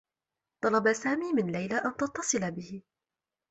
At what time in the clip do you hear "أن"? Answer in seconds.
1.75-1.95